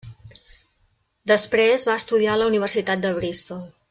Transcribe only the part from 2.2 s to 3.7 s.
a la Universitat de Bristol.